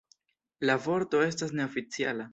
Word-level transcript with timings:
La 0.69 0.77
vorto 0.87 1.21
estas 1.27 1.55
neoficiala. 1.61 2.29